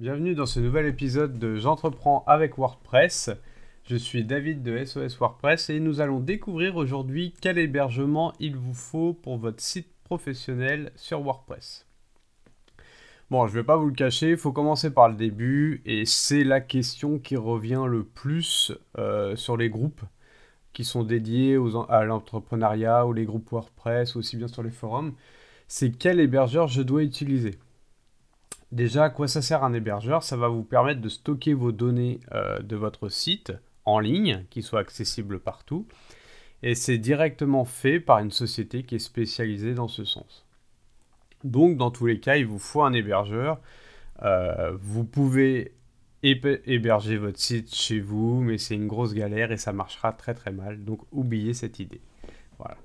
Bienvenue 0.00 0.34
dans 0.34 0.46
ce 0.46 0.60
nouvel 0.60 0.86
épisode 0.86 1.38
de 1.38 1.56
J'entreprends 1.56 2.24
avec 2.26 2.56
WordPress. 2.56 3.28
Je 3.84 3.96
suis 3.96 4.24
David 4.24 4.62
de 4.62 4.82
SOS 4.82 5.18
WordPress 5.18 5.68
et 5.68 5.78
nous 5.78 6.00
allons 6.00 6.20
découvrir 6.20 6.76
aujourd'hui 6.76 7.34
quel 7.42 7.58
hébergement 7.58 8.32
il 8.40 8.56
vous 8.56 8.72
faut 8.72 9.12
pour 9.12 9.36
votre 9.36 9.60
site 9.60 9.92
professionnel 10.04 10.90
sur 10.96 11.20
WordPress. 11.20 11.86
Bon, 13.30 13.46
je 13.46 13.52
ne 13.52 13.58
vais 13.58 13.66
pas 13.66 13.76
vous 13.76 13.88
le 13.88 13.94
cacher, 13.94 14.30
il 14.30 14.36
faut 14.38 14.52
commencer 14.52 14.90
par 14.90 15.10
le 15.10 15.16
début 15.16 15.82
et 15.84 16.06
c'est 16.06 16.44
la 16.44 16.62
question 16.62 17.18
qui 17.18 17.36
revient 17.36 17.84
le 17.86 18.02
plus 18.02 18.72
euh, 18.96 19.36
sur 19.36 19.58
les 19.58 19.68
groupes 19.68 20.00
qui 20.72 20.84
sont 20.84 21.02
dédiés 21.02 21.58
à 21.90 22.04
l'entrepreneuriat 22.06 23.04
ou 23.04 23.12
les 23.12 23.26
groupes 23.26 23.50
WordPress, 23.50 24.16
aussi 24.16 24.38
bien 24.38 24.48
sur 24.48 24.62
les 24.62 24.70
forums. 24.70 25.12
C'est 25.68 25.90
quel 25.90 26.20
hébergeur 26.20 26.68
je 26.68 26.80
dois 26.80 27.02
utiliser? 27.02 27.58
Déjà, 28.72 29.04
à 29.04 29.10
quoi 29.10 29.26
ça 29.26 29.42
sert 29.42 29.64
un 29.64 29.72
hébergeur? 29.72 30.22
Ça 30.22 30.36
va 30.36 30.48
vous 30.48 30.62
permettre 30.62 31.00
de 31.00 31.08
stocker 31.08 31.54
vos 31.54 31.72
données 31.72 32.20
euh, 32.32 32.60
de 32.60 32.76
votre 32.76 33.08
site 33.08 33.52
en 33.84 33.98
ligne, 33.98 34.44
qui 34.50 34.62
soient 34.62 34.80
accessibles 34.80 35.40
partout. 35.40 35.86
Et 36.62 36.74
c'est 36.74 36.98
directement 36.98 37.64
fait 37.64 37.98
par 37.98 38.18
une 38.18 38.30
société 38.30 38.82
qui 38.84 38.96
est 38.96 39.00
spécialisée 39.00 39.74
dans 39.74 39.88
ce 39.88 40.04
sens. 40.04 40.44
Donc, 41.42 41.78
dans 41.78 41.90
tous 41.90 42.06
les 42.06 42.20
cas, 42.20 42.36
il 42.36 42.46
vous 42.46 42.58
faut 42.58 42.82
un 42.82 42.92
hébergeur. 42.92 43.60
Euh, 44.22 44.76
vous 44.80 45.04
pouvez 45.04 45.72
héberger 46.22 47.16
votre 47.16 47.38
site 47.38 47.74
chez 47.74 47.98
vous, 47.98 48.40
mais 48.42 48.58
c'est 48.58 48.74
une 48.74 48.88
grosse 48.88 49.14
galère 49.14 49.52
et 49.52 49.56
ça 49.56 49.72
marchera 49.72 50.12
très 50.12 50.34
très 50.34 50.52
mal. 50.52 50.84
Donc, 50.84 51.00
oubliez 51.12 51.54
cette 51.54 51.78
idée. 51.78 52.02
Voilà. 52.58 52.76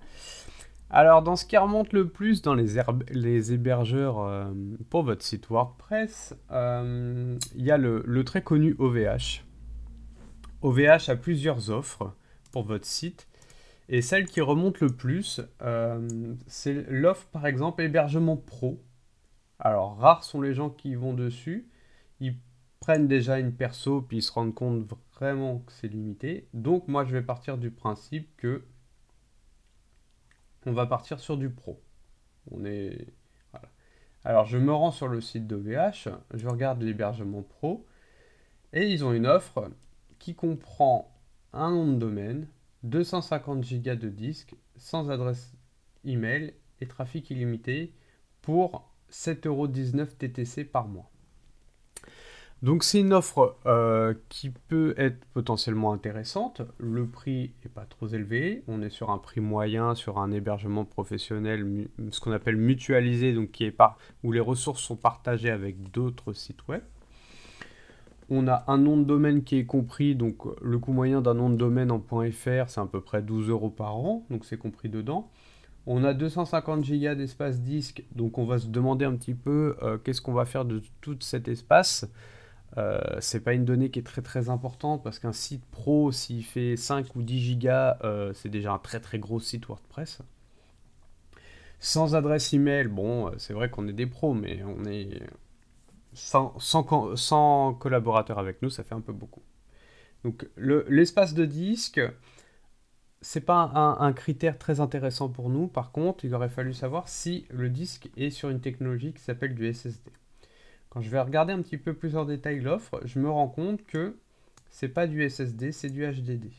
Alors, 0.98 1.24
dans 1.24 1.36
ce 1.36 1.44
qui 1.44 1.58
remonte 1.58 1.92
le 1.92 2.08
plus 2.08 2.42
dans 2.42 2.54
les, 2.54 3.52
hébergeurs 3.52 4.20
euh, 4.20 4.46
pour 4.90 5.04
votre 5.04 5.24
site 5.24 5.50
WordPress, 5.50 6.34
euh, 6.52 7.38
il 7.54 7.66
y 7.66 7.72
a 7.72 7.78
le, 7.78 8.24
très 8.24 8.42
connu 8.42 8.78
OVH. 8.80 9.44
OVH 10.62 11.10
a 11.10 11.18
plusieurs 11.18 11.70
offres 11.70 12.16
pour 12.54 12.64
votre 12.64 12.86
site. 12.86 13.28
Et 13.90 14.02
celle 14.02 14.26
qui 14.26 14.40
remonte 14.40 14.80
le 14.80 14.88
plus, 14.88 15.42
euh, 15.64 16.08
c'est 16.48 16.86
l'offre 16.90 17.28
par 17.28 17.46
exemple 17.46 17.82
hébergement 17.82 18.38
pro. 18.38 18.82
Alors, 19.60 19.98
rares 19.98 20.24
sont 20.24 20.40
les 20.40 20.54
gens 20.54 20.70
qui 20.70 20.96
vont 20.96 21.14
dessus. 21.14 21.68
Ils 22.22 22.38
prennent 22.80 23.10
déjà 23.10 23.38
une 23.38 23.52
perso, 23.52 24.02
puis 24.02 24.20
ils 24.20 24.24
se 24.24 24.32
rendent 24.32 24.56
compte 24.56 24.88
vraiment 25.20 25.58
que 25.58 25.74
c'est 25.74 25.90
limité. 25.90 26.48
Donc, 26.54 26.88
moi, 26.88 27.04
je 27.04 27.12
vais 27.12 27.22
partir 27.22 27.58
du 27.58 27.70
principe 27.70 28.30
que 28.38 28.64
on 30.66 30.74
va 30.74 30.86
partir 30.86 31.20
sur 31.20 31.38
du 31.38 31.50
pro. 31.50 31.82
On 32.52 32.66
est 32.66 33.08
Alors 34.24 34.46
je 34.46 34.58
me 34.58 34.74
rends 34.74 34.92
sur 34.92 35.08
le 35.08 35.22
site 35.22 35.48
d'OVH, 35.48 36.10
je 36.34 36.48
regarde 36.48 36.82
l'hébergement 36.82 37.44
pro 37.44 37.86
et 38.74 38.88
ils 38.90 39.06
ont 39.06 39.14
une 39.14 39.28
offre 39.28 39.72
qui 40.20 40.36
comprend 40.36 41.16
un 41.54 41.72
nom 41.72 41.92
de 41.92 41.98
domaine, 41.98 42.48
250 42.84 43.62
Go 43.84 43.96
de 43.96 44.10
disque 44.10 44.56
sans 44.78 45.10
adresse 45.10 45.54
email 46.04 46.54
et 46.82 46.88
trafic 46.88 47.30
illimité 47.30 47.94
pour 48.42 48.92
7,19€ 49.12 50.18
TTC 50.18 50.66
par 50.66 50.88
mois. 50.88 51.10
Donc 52.62 52.84
c'est 52.84 53.00
une 53.00 53.14
offre 53.14 53.58
euh, 53.66 54.14
qui 54.30 54.50
peut 54.50 54.96
être 54.98 55.24
potentiellement 55.34 55.92
intéressante. 55.94 56.62
Le 56.78 57.06
prix 57.06 57.52
n'est 57.64 57.70
pas 57.70 57.86
trop 57.86 58.08
élevé. 58.08 58.64
On 58.68 58.82
est 58.82 58.90
sur 58.90 59.12
un 59.12 59.18
prix 59.18 59.42
moyen, 59.42 59.94
sur 59.94 60.18
un 60.18 60.32
hébergement 60.32 60.86
professionnel, 60.86 61.88
ce 62.10 62.20
qu'on 62.20 62.32
appelle 62.32 62.56
mutualisé, 62.56 63.34
donc 63.34 63.52
qui 63.52 63.66
est 63.66 63.78
où 64.24 64.32
les 64.32 64.40
ressources 64.40 64.82
sont 64.82 64.96
partagées 64.96 65.52
avec 65.52 65.92
d'autres 65.92 66.34
sites 66.34 66.68
web. 66.68 66.82
On 68.30 68.48
a 68.48 68.64
un 68.68 68.80
nom 68.80 68.98
de 68.98 69.04
domaine 69.04 69.44
qui 69.44 69.58
est 69.58 69.66
compris, 69.66 70.16
donc 70.16 70.38
le 70.60 70.80
coût 70.80 70.94
moyen 70.94 71.22
d'un 71.22 71.36
nom 71.36 71.52
de 71.52 71.58
domaine 71.58 71.92
en 71.92 72.00
.fr, 72.00 72.68
c'est 72.68 72.82
à 72.82 72.88
peu 72.92 73.02
près 73.02 73.22
12 73.22 73.50
euros 73.50 73.70
par 73.70 73.98
an, 73.98 74.26
donc 74.32 74.46
c'est 74.46 74.58
compris 74.58 74.90
dedans. 74.90 75.30
On 75.86 76.04
a 76.04 76.16
250 76.16 76.82
Go 76.82 77.14
d'espace 77.14 77.62
disque, 77.62 78.04
donc 78.16 78.40
on 78.40 78.46
va 78.46 78.58
se 78.58 78.66
demander 78.68 79.06
un 79.06 79.16
petit 79.16 79.36
peu 79.36 79.78
euh, 79.84 80.00
qu'est-ce 80.00 80.22
qu'on 80.22 80.34
va 80.34 80.46
faire 80.46 80.66
de 80.66 80.82
tout 81.02 81.18
cet 81.20 81.48
espace. 81.48 82.10
Euh, 82.78 83.00
c'est 83.22 83.40
pas 83.40 83.54
une 83.54 83.64
donnée 83.64 83.90
qui 83.90 84.00
est 84.00 84.04
très 84.04 84.22
très 84.22 84.50
importante 84.50 85.04
parce 85.04 85.20
qu'un 85.20 85.32
site 85.32 85.64
pro, 85.66 86.12
s'il 86.12 86.44
fait 86.44 86.76
5 86.76 87.16
ou 87.16 87.22
10 87.22 87.40
gigas, 87.40 87.98
euh, 88.04 88.34
c'est 88.34 88.50
déjà 88.50 88.74
un 88.74 88.80
très 88.80 89.00
très 89.00 89.18
gros 89.18 89.40
site 89.40 89.68
WordPress. 89.68 90.20
Sans 91.80 92.16
adresse 92.16 92.54
email, 92.54 92.88
bon, 92.88 93.28
euh, 93.28 93.32
c'est 93.38 93.54
vrai 93.54 93.70
qu'on 93.70 93.88
est 93.88 93.94
des 93.94 94.08
pros, 94.08 94.34
mais 94.34 94.62
on 94.64 94.86
est 94.86 95.22
sans, 96.14 96.84
collaborateurs 97.80 98.40
avec 98.40 98.62
nous, 98.62 98.70
ça 98.70 98.84
fait 98.84 98.96
un 98.96 99.02
peu 99.02 99.14
beaucoup. 99.14 99.44
Donc 100.24 100.48
l'espace 100.58 101.34
de 101.34 101.46
disque, 101.46 102.02
c'est 103.22 103.42
pas 103.42 103.72
un, 103.76 104.00
un, 104.00 104.14
critère 104.14 104.58
très 104.58 104.80
intéressant 104.80 105.30
pour 105.30 105.50
nous. 105.50 105.68
Par 105.68 105.92
contre, 105.92 106.26
il 106.26 106.34
aurait 106.34 106.50
fallu 106.50 106.74
savoir 106.74 107.08
si 107.10 107.46
le 107.50 107.70
disque 107.70 108.10
est 108.18 108.32
sur 108.32 108.50
une 108.50 108.62
technologie 108.62 109.14
qui 109.14 109.22
s'appelle 109.22 109.56
du 109.56 109.72
SSD. 109.72 110.12
Je 111.00 111.10
vais 111.10 111.20
regarder 111.20 111.54
un 111.54 111.62
petit 111.62 111.78
peu 111.78 111.94
plus 111.94 112.16
en 112.16 112.26
détail 112.26 112.60
l'offre, 112.62 113.02
je 113.06 113.20
me 113.20 113.30
rends 113.30 113.50
compte 113.50 113.86
que 113.86 114.16
c'est 114.70 114.90
pas 114.90 115.08
du 115.08 115.28
SSD, 115.30 115.72
c'est 115.72 115.90
du 115.90 116.06
HDD. 116.06 116.52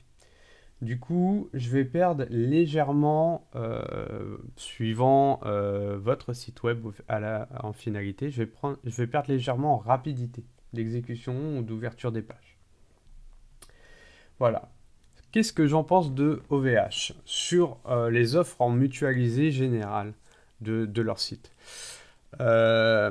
Du 0.82 0.98
coup, 0.98 1.48
je 1.54 1.70
vais 1.70 1.86
perdre 1.86 2.26
légèrement, 2.28 3.48
euh, 3.54 4.36
suivant 4.56 5.40
euh, 5.44 5.96
votre 5.98 6.34
site 6.34 6.62
web 6.62 6.84
en 7.62 7.72
finalité, 7.72 8.30
je 8.30 8.42
vais, 8.84 9.06
perdre 9.06 9.30
légèrement 9.30 9.74
en 9.74 9.78
rapidité 9.78 10.44
d'exécution 10.74 11.58
ou 11.58 11.62
d'ouverture 11.62 12.12
des 12.12 12.20
pages. 12.20 12.58
Voilà. 14.38 14.70
Qu'est-ce 15.32 15.54
que 15.54 15.66
j'en 15.66 15.82
pense 15.82 16.12
de 16.12 16.42
OVH 16.50 17.14
sur 17.24 17.78
euh, 17.86 18.10
les 18.10 18.36
offres 18.36 18.60
en 18.60 18.70
mutualisé 18.70 19.50
général 19.50 20.12
de, 20.60 20.84
de 20.84 21.02
leur 21.02 21.20
site? 21.20 21.50
Euh, 22.40 23.10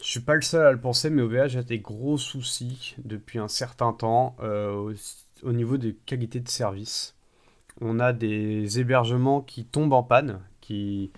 je 0.00 0.04
suis 0.04 0.20
pas 0.20 0.34
le 0.34 0.42
seul 0.42 0.66
à 0.66 0.72
le 0.72 0.80
penser, 0.80 1.10
mais 1.10 1.22
OVH 1.22 1.56
a 1.56 1.62
des 1.62 1.78
gros 1.78 2.18
soucis 2.18 2.96
depuis 2.98 3.38
un 3.38 3.48
certain 3.48 3.92
temps 3.92 4.36
euh, 4.40 4.94
au, 5.42 5.52
niveau 5.52 5.76
des 5.76 5.94
qualités 6.06 6.40
de 6.40 6.48
service. 6.48 7.16
On 7.80 8.00
a 8.00 8.12
des 8.12 8.80
hébergements 8.80 9.40
qui 9.40 9.64
tombent 9.64 9.92
en 9.92 10.02
panne, 10.02 10.40
qui, 10.60 11.12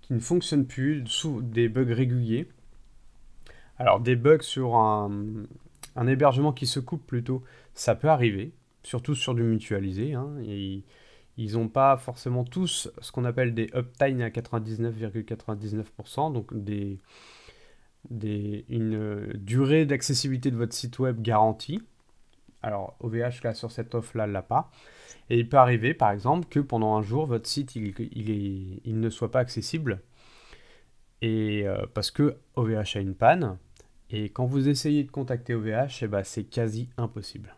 qui 0.00 0.12
ne 0.14 0.20
fonctionnent 0.20 0.66
plus, 0.66 1.06
sous 1.06 1.42
des 1.42 1.68
bugs 1.68 1.94
réguliers. 1.94 2.48
Alors 3.78 4.00
des 4.00 4.16
bugs 4.16 4.42
sur 4.42 4.74
un, 4.76 5.26
un, 5.94 6.06
hébergement 6.08 6.52
qui 6.52 6.66
se 6.66 6.80
coupe 6.80 7.06
plutôt, 7.06 7.44
ça 7.74 7.94
peut 7.94 8.08
arriver, 8.08 8.52
surtout 8.82 9.14
sur 9.14 9.34
du 9.34 9.42
mutualisé. 9.42 10.14
Hein, 10.14 10.30
ils 11.38 11.54
n'ont 11.54 11.68
pas 11.68 11.96
forcément 11.96 12.44
tous 12.44 12.90
ce 13.00 13.12
qu'on 13.12 13.24
appelle 13.24 13.54
des 13.54 13.70
uptime 13.74 14.20
à 14.20 14.28
99,99%, 14.28 16.32
donc 16.32 16.52
des, 16.52 16.98
une 18.68 19.32
durée 19.34 19.86
d'accessibilité 19.86 20.50
de 20.50 20.56
votre 20.56 20.74
site 20.74 20.98
web 20.98 21.22
garantie. 21.22 21.80
Alors 22.60 22.96
OVH 23.00 23.44
là 23.44 23.54
sur 23.54 23.70
cette 23.70 23.94
offre 23.94 24.18
là 24.18 24.26
l'a 24.26 24.42
pas. 24.42 24.70
Et 25.30 25.38
il 25.38 25.48
peut 25.48 25.58
arriver 25.58 25.94
par 25.94 26.10
exemple 26.10 26.48
que 26.48 26.60
pendant 26.60 26.96
un 26.96 27.02
jour 27.02 27.26
votre 27.26 27.46
site 27.46 27.76
il, 27.76 27.94
il, 27.98 28.80
il 28.84 29.00
ne 29.00 29.08
soit 29.08 29.30
pas 29.30 29.40
accessible 29.40 30.02
et 31.22 31.66
euh, 31.66 31.86
parce 31.94 32.10
que 32.10 32.36
OVH 32.56 32.96
a 32.96 33.00
une 33.00 33.14
panne 33.14 33.56
et 34.10 34.30
quand 34.30 34.46
vous 34.46 34.68
essayez 34.68 35.04
de 35.04 35.10
contacter 35.10 35.54
OVH, 35.54 36.02
eh 36.02 36.08
ben, 36.08 36.24
c'est 36.24 36.44
quasi 36.44 36.88
impossible. 36.96 37.54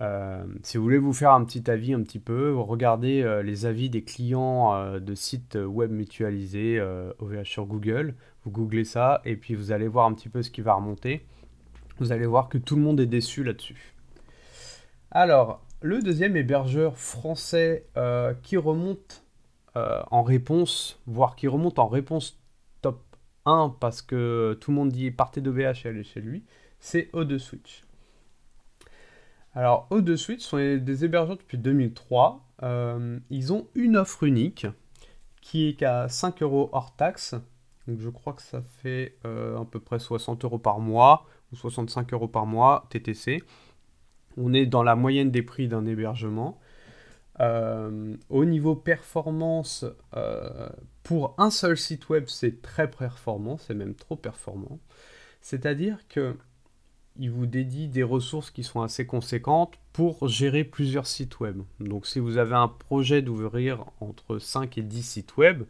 Euh, 0.00 0.44
si 0.62 0.76
vous 0.76 0.82
voulez 0.82 0.98
vous 0.98 1.12
faire 1.12 1.32
un 1.32 1.44
petit 1.44 1.70
avis 1.70 1.94
un 1.94 2.02
petit 2.02 2.18
peu, 2.18 2.54
regardez 2.56 3.22
euh, 3.22 3.42
les 3.42 3.64
avis 3.64 3.90
des 3.90 4.02
clients 4.02 4.74
euh, 4.74 4.98
de 4.98 5.14
sites 5.14 5.54
web 5.54 5.92
mutualisés 5.92 6.80
OVH 7.18 7.44
sur 7.44 7.66
Google. 7.66 8.14
Vous 8.44 8.50
googlez 8.50 8.84
ça 8.84 9.22
et 9.24 9.36
puis 9.36 9.54
vous 9.54 9.72
allez 9.72 9.88
voir 9.88 10.06
un 10.06 10.14
petit 10.14 10.28
peu 10.28 10.42
ce 10.42 10.50
qui 10.50 10.60
va 10.60 10.74
remonter. 10.74 11.26
Vous 11.98 12.12
allez 12.12 12.26
voir 12.26 12.48
que 12.48 12.58
tout 12.58 12.76
le 12.76 12.82
monde 12.82 13.00
est 13.00 13.06
déçu 13.06 13.44
là-dessus. 13.44 13.94
Alors, 15.10 15.64
le 15.80 16.02
deuxième 16.02 16.36
hébergeur 16.36 16.98
français 16.98 17.86
qui 18.42 18.56
remonte 18.56 19.24
en 19.76 20.22
réponse, 20.22 21.00
voire 21.06 21.36
qui 21.36 21.46
remonte 21.46 21.78
en 21.78 21.86
réponse 21.86 22.40
top 22.82 23.00
1 23.46 23.76
parce 23.80 24.02
que 24.02 24.58
tout 24.60 24.72
le 24.72 24.76
monde 24.76 24.90
dit 24.90 25.10
partez 25.12 25.40
d'OVH 25.40 25.84
et 25.84 25.88
allez 25.88 26.02
chez 26.02 26.20
lui, 26.20 26.44
c'est 26.80 27.10
O2 27.12 27.38
Switch. 27.38 27.84
Alors, 29.54 29.86
O2Switch 29.90 30.40
sont 30.40 30.56
des 30.56 31.04
hébergeurs 31.04 31.36
depuis 31.36 31.58
2003. 31.58 32.44
Euh, 32.62 33.18
ils 33.30 33.52
ont 33.52 33.68
une 33.74 33.96
offre 33.96 34.24
unique 34.24 34.66
qui 35.40 35.68
est 35.68 35.74
qu'à 35.74 36.08
5 36.08 36.42
euros 36.42 36.70
hors 36.72 36.96
taxe. 36.96 37.34
Donc, 37.86 38.00
je 38.00 38.08
crois 38.08 38.32
que 38.32 38.42
ça 38.42 38.62
fait 38.82 39.16
euh, 39.24 39.60
à 39.60 39.64
peu 39.64 39.78
près 39.78 40.00
60 40.00 40.44
euros 40.44 40.58
par 40.58 40.80
mois 40.80 41.26
ou 41.52 41.56
65 41.56 42.12
euros 42.14 42.26
par 42.26 42.46
mois 42.46 42.86
TTC. 42.90 43.42
On 44.36 44.52
est 44.52 44.66
dans 44.66 44.82
la 44.82 44.96
moyenne 44.96 45.30
des 45.30 45.42
prix 45.42 45.68
d'un 45.68 45.86
hébergement. 45.86 46.58
Euh, 47.40 48.16
au 48.30 48.44
niveau 48.44 48.74
performance, 48.74 49.84
pour 51.04 51.34
un 51.38 51.50
seul 51.50 51.76
site 51.76 52.08
web, 52.08 52.24
c'est 52.26 52.60
très 52.60 52.90
performant, 52.90 53.56
c'est 53.56 53.74
même 53.74 53.94
trop 53.94 54.16
performant. 54.16 54.80
C'est-à-dire 55.40 55.98
que 56.08 56.36
il 57.16 57.30
vous 57.30 57.46
dédie 57.46 57.88
des 57.88 58.02
ressources 58.02 58.50
qui 58.50 58.64
sont 58.64 58.82
assez 58.82 59.06
conséquentes 59.06 59.78
pour 59.92 60.28
gérer 60.28 60.64
plusieurs 60.64 61.06
sites 61.06 61.40
web. 61.40 61.62
Donc 61.80 62.06
si 62.06 62.18
vous 62.18 62.38
avez 62.38 62.56
un 62.56 62.68
projet 62.68 63.22
d'ouvrir 63.22 63.84
entre 64.00 64.38
5 64.38 64.78
et 64.78 64.82
10 64.82 65.02
sites 65.02 65.36
web, 65.36 65.64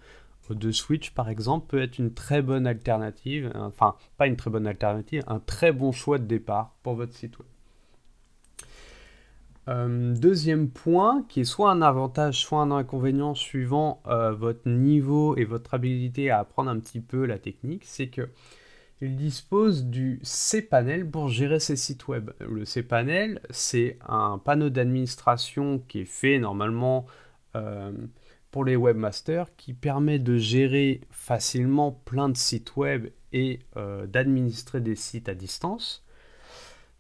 de 0.50 0.72
Switch 0.72 1.10
par 1.10 1.28
exemple 1.28 1.66
peut 1.68 1.80
être 1.80 1.98
une 1.98 2.12
très 2.12 2.42
bonne 2.42 2.66
alternative, 2.66 3.50
enfin 3.54 3.94
pas 4.18 4.26
une 4.26 4.36
très 4.36 4.50
bonne 4.50 4.66
alternative, 4.66 5.24
un 5.26 5.40
très 5.40 5.72
bon 5.72 5.92
choix 5.92 6.18
de 6.18 6.24
départ 6.24 6.74
pour 6.82 6.94
votre 6.94 7.14
site 7.14 7.38
web. 7.38 7.48
Euh, 9.68 10.14
deuxième 10.14 10.68
point, 10.68 11.24
qui 11.28 11.40
est 11.40 11.44
soit 11.44 11.70
un 11.70 11.80
avantage, 11.80 12.42
soit 12.42 12.60
un 12.60 12.70
inconvénient 12.70 13.34
suivant 13.34 14.02
euh, 14.06 14.32
votre 14.32 14.68
niveau 14.68 15.36
et 15.36 15.44
votre 15.44 15.72
habilité 15.72 16.30
à 16.30 16.40
apprendre 16.40 16.70
un 16.70 16.78
petit 16.78 17.00
peu 17.00 17.24
la 17.24 17.38
technique, 17.38 17.84
c'est 17.86 18.08
que 18.08 18.28
il 19.04 19.16
dispose 19.16 19.84
du 19.84 20.20
cPanel 20.22 21.08
pour 21.08 21.28
gérer 21.28 21.60
ses 21.60 21.76
sites 21.76 22.08
web. 22.08 22.30
Le 22.40 22.64
cPanel, 22.64 23.40
c'est 23.50 23.98
un 24.06 24.38
panneau 24.38 24.70
d'administration 24.70 25.82
qui 25.88 26.00
est 26.00 26.04
fait 26.04 26.38
normalement 26.38 27.06
euh, 27.56 27.92
pour 28.50 28.64
les 28.64 28.76
webmasters 28.76 29.54
qui 29.56 29.74
permet 29.74 30.18
de 30.18 30.36
gérer 30.36 31.00
facilement 31.10 31.92
plein 31.92 32.28
de 32.28 32.36
sites 32.36 32.76
web 32.76 33.08
et 33.32 33.58
d'administrer 34.06 34.80
des 34.80 34.94
sites 34.94 35.28
à 35.28 35.34
distance. 35.34 36.04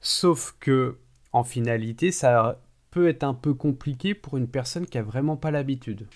Sauf 0.00 0.56
que 0.58 0.98
en 1.32 1.44
finalité, 1.44 2.12
ça 2.12 2.60
peut 2.90 3.08
être 3.08 3.24
un 3.24 3.34
peu 3.34 3.54
compliqué 3.54 4.14
pour 4.14 4.36
une 4.36 4.48
personne 4.48 4.86
qui 4.86 4.98
a 4.98 5.02
vraiment 5.02 5.36
pas 5.36 5.50
l'habitude. 5.50 6.06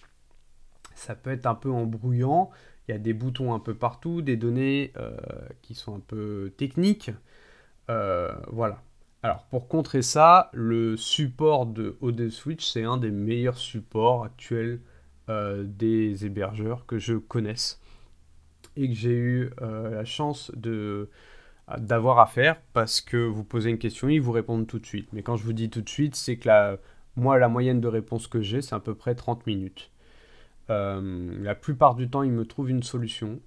Ça 0.94 1.14
peut 1.14 1.30
être 1.30 1.46
un 1.46 1.54
peu 1.54 1.70
embrouillant. 1.70 2.50
Il 2.88 2.92
y 2.92 2.94
a 2.94 2.98
des 2.98 3.12
boutons 3.12 3.52
un 3.52 3.58
peu 3.58 3.74
partout, 3.74 4.22
des 4.22 4.36
données 4.36 4.92
euh, 4.96 5.16
qui 5.62 5.74
sont 5.74 5.96
un 5.96 6.00
peu 6.00 6.52
techniques. 6.56 7.10
Euh, 7.90 8.32
voilà. 8.50 8.82
Alors 9.22 9.44
pour 9.50 9.68
contrer 9.68 10.02
ça, 10.02 10.50
le 10.52 10.96
support 10.96 11.66
de 11.66 11.96
OD 12.00 12.30
Switch, 12.30 12.66
c'est 12.66 12.84
un 12.84 12.96
des 12.96 13.10
meilleurs 13.10 13.58
supports 13.58 14.24
actuels 14.24 14.80
euh, 15.28 15.64
des 15.66 16.24
hébergeurs 16.24 16.86
que 16.86 16.98
je 16.98 17.14
connaisse 17.14 17.80
et 18.76 18.88
que 18.88 18.94
j'ai 18.94 19.16
eu 19.16 19.50
la 19.60 20.04
chance 20.04 20.52
de, 20.54 21.10
d'avoir 21.78 22.20
à 22.20 22.26
faire 22.26 22.60
parce 22.72 23.00
que 23.00 23.16
vous 23.16 23.42
posez 23.42 23.70
une 23.70 23.78
question, 23.78 24.08
ils 24.08 24.20
vous 24.20 24.32
répondent 24.32 24.66
tout 24.66 24.78
de 24.78 24.86
suite. 24.86 25.08
Mais 25.12 25.22
quand 25.22 25.36
je 25.36 25.44
vous 25.44 25.52
dis 25.52 25.68
tout 25.68 25.82
de 25.82 25.88
suite, 25.88 26.14
c'est 26.14 26.36
que 26.36 26.48
la, 26.48 26.76
moi, 27.16 27.38
la 27.38 27.48
moyenne 27.48 27.80
de 27.80 27.88
réponse 27.88 28.28
que 28.28 28.40
j'ai, 28.40 28.62
c'est 28.62 28.74
à 28.74 28.80
peu 28.80 28.94
près 28.94 29.14
30 29.14 29.46
minutes. 29.46 29.90
Euh, 30.70 31.42
la 31.42 31.54
plupart 31.54 31.94
du 31.94 32.08
temps, 32.08 32.22
ils 32.22 32.32
me 32.32 32.44
trouvent 32.44 32.70
une 32.70 32.82
solution. 32.82 33.40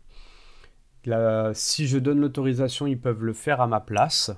si 1.54 1.88
je 1.88 1.98
donne 1.98 2.20
l'autorisation, 2.20 2.88
ils 2.88 3.00
peuvent 3.00 3.24
le 3.24 3.34
faire 3.34 3.62
à 3.62 3.68
ma 3.68 3.80
place. 3.80 4.32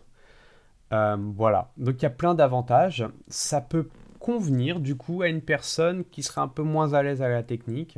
Euh, 0.91 1.17
voilà. 1.35 1.71
Donc 1.77 1.95
il 1.99 2.03
y 2.03 2.05
a 2.05 2.11
plein 2.11 2.35
d'avantages. 2.35 3.05
Ça 3.27 3.61
peut 3.61 3.89
convenir 4.19 4.79
du 4.79 4.95
coup 4.95 5.21
à 5.21 5.27
une 5.27 5.41
personne 5.41 6.05
qui 6.05 6.23
serait 6.23 6.41
un 6.41 6.47
peu 6.47 6.63
moins 6.63 6.93
à 6.93 7.03
l'aise 7.03 7.21
à 7.21 7.27
la 7.27 7.43
technique 7.43 7.97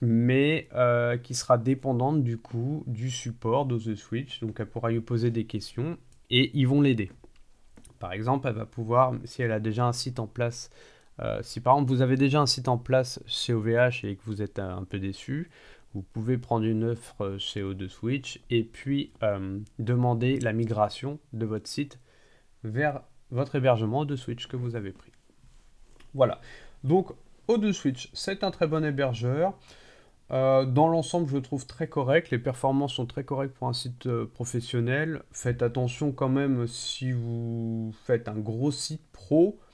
mais 0.00 0.68
euh, 0.74 1.16
qui 1.16 1.34
sera 1.34 1.58
dépendante 1.58 2.22
du 2.22 2.38
coup 2.38 2.84
du 2.86 3.10
support 3.10 3.66
de 3.66 3.78
The 3.78 3.94
Switch. 3.94 4.40
Donc 4.40 4.60
elle 4.60 4.66
pourra 4.66 4.90
lui 4.90 5.00
poser 5.00 5.30
des 5.30 5.44
questions 5.44 5.96
et 6.30 6.50
ils 6.54 6.66
vont 6.66 6.80
l'aider. 6.80 7.10
Par 7.98 8.12
exemple, 8.12 8.48
elle 8.48 8.54
va 8.54 8.66
pouvoir, 8.66 9.14
si 9.24 9.42
elle 9.42 9.52
a 9.52 9.60
déjà 9.60 9.86
un 9.86 9.92
site 9.92 10.18
en 10.18 10.26
place, 10.26 10.70
euh, 11.20 11.40
si 11.42 11.60
par 11.60 11.74
exemple 11.74 11.92
vous 11.92 12.02
avez 12.02 12.16
déjà 12.16 12.40
un 12.40 12.46
site 12.46 12.68
en 12.68 12.78
place 12.78 13.20
chez 13.26 13.52
OVH 13.52 14.04
et 14.04 14.16
que 14.16 14.22
vous 14.24 14.42
êtes 14.42 14.58
un 14.58 14.84
peu 14.84 14.98
déçu, 14.98 15.50
vous 15.94 16.02
pouvez 16.02 16.36
prendre 16.36 16.66
une 16.66 16.84
offre 16.84 17.36
chez 17.38 17.62
O2 17.62 17.88
Switch 17.88 18.40
et 18.50 18.64
puis 18.64 19.12
euh, 19.22 19.58
demander 19.78 20.38
la 20.40 20.52
migration 20.52 21.18
de 21.32 21.46
votre 21.46 21.68
site 21.68 21.98
vers 22.64 23.02
votre 23.30 23.54
hébergement 23.54 24.04
O2 24.04 24.16
Switch 24.16 24.46
que 24.46 24.56
vous 24.56 24.76
avez 24.76 24.92
pris. 24.92 25.12
Voilà. 26.14 26.40
Donc 26.84 27.12
O2 27.48 27.72
Switch, 27.72 28.10
c'est 28.12 28.44
un 28.44 28.50
très 28.50 28.66
bon 28.66 28.84
hébergeur. 28.84 29.54
Euh, 30.32 30.64
dans 30.64 30.88
l'ensemble, 30.88 31.28
je 31.28 31.36
le 31.36 31.42
trouve 31.42 31.66
très 31.66 31.88
correct. 31.88 32.30
Les 32.30 32.38
performances 32.38 32.94
sont 32.94 33.06
très 33.06 33.24
correctes 33.24 33.54
pour 33.54 33.68
un 33.68 33.72
site 33.72 34.06
euh, 34.06 34.26
professionnel. 34.26 35.22
Faites 35.30 35.62
attention 35.62 36.12
quand 36.12 36.28
même 36.28 36.66
si 36.66 37.12
vous 37.12 37.94
faites 38.04 38.28
un 38.28 38.38
gros 38.38 38.72
site 38.72 39.06
pro, 39.12 39.58
euh, 39.58 39.65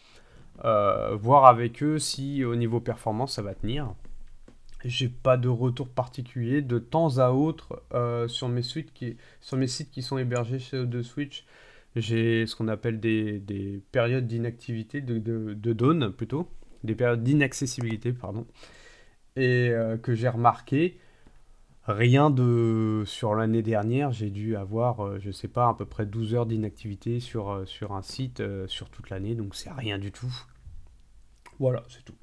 voir 0.63 1.47
avec 1.47 1.83
eux 1.83 1.99
si 1.99 2.45
au 2.45 2.55
niveau 2.55 2.81
performance 2.81 3.35
ça 3.35 3.43
va 3.43 3.55
tenir. 3.55 3.95
J'ai 4.85 5.09
pas 5.09 5.37
de 5.37 5.49
retour 5.49 5.89
particulier. 5.89 6.61
De 6.61 6.79
temps 6.79 7.19
à 7.19 7.31
autre, 7.31 7.83
sur, 8.29 8.49
mes 8.49 8.63
qui, 8.63 9.17
sur 9.41 9.57
mes 9.57 9.67
sites 9.67 9.91
qui 9.91 10.03
sont 10.03 10.19
hébergés 10.19 10.59
chez 10.59 10.79
O2 10.79 11.03
Switch, 11.03 11.45
j'ai 11.95 12.47
ce 12.47 12.57
qu'on 12.57 12.69
appelle 12.69 13.01
des, 13.01 13.81
périodes 13.93 14.27
d'inactivité, 14.27 15.01
de, 15.01 15.19
de, 15.19 15.55
de 15.55 15.73
dawn 15.73 16.13
plutôt, 16.13 16.49
des 16.85 16.95
périodes 16.95 17.23
d'inaccessibilité, 17.23 18.13
pardon 18.13 18.47
et 19.37 19.71
euh, 19.71 19.97
que 19.97 20.15
j'ai 20.15 20.29
remarqué, 20.29 20.99
rien 21.87 22.31
de... 22.31 23.03
Sur 23.07 23.35
l'année 23.35 23.63
dernière, 23.63 24.13
j'ai 24.13 24.31
dû 24.31 24.57
avoir, 24.57 25.07
je 25.07 25.17
euh, 25.17 25.21
je 25.21 25.31
sais 25.31 25.49
pas, 25.49 25.69
à 25.69 25.75
peu 25.75 25.87
près 25.87 26.07
12 26.07 26.35
heures 26.35 26.47
d'inactivité 26.47 27.21
sur, 27.21 27.51
euh, 27.51 27.65
sur 27.65 27.93
un 27.93 28.03
site 28.03 28.43
sur 28.67 28.91
toute 28.91 29.11
l'année, 29.11 29.35
donc 29.35 29.55
c'est 29.55 29.73
rien 29.73 29.99
du 29.99 30.13
tout. 30.13 30.33
Voilà, 31.63 31.83
c'est 31.89 32.05
tout. 32.05 32.17